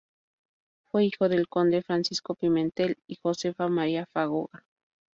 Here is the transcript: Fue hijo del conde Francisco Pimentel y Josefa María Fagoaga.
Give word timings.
Fue 0.89 1.05
hijo 1.05 1.29
del 1.29 1.47
conde 1.47 1.83
Francisco 1.83 2.33
Pimentel 2.33 2.97
y 3.05 3.17
Josefa 3.21 3.67
María 3.67 4.07
Fagoaga. 4.07 4.65